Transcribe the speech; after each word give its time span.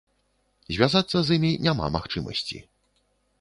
Звязацца 0.77 1.17
з 1.27 1.37
імі 1.39 1.51
няма 1.67 1.91
магчымасці. 1.97 2.57